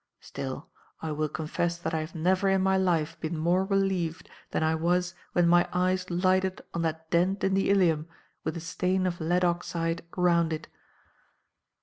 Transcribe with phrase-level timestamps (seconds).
[0.19, 0.67] Still,
[1.03, 4.73] I will confess that I have never in my life been more relieved than I
[4.73, 8.07] was when my eyes lighted on that dent in the ilium
[8.43, 10.67] with the stain of lead oxide round it."